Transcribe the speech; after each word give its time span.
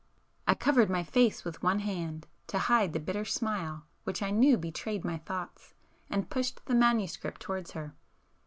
I 0.47 0.55
covered 0.55 0.89
my 0.89 1.03
face 1.03 1.45
with 1.45 1.61
one 1.61 1.81
hand 1.81 2.25
to 2.47 2.57
hide 2.57 2.93
the 2.93 2.99
bitter 2.99 3.23
smile 3.23 3.85
which 4.03 4.23
I 4.23 4.31
knew 4.31 4.57
betrayed 4.57 5.05
my 5.05 5.19
thoughts, 5.19 5.75
and 6.09 6.27
pushed 6.27 6.65
the 6.65 6.73
manuscript 6.73 7.39
towards 7.39 7.73
her. 7.73 7.93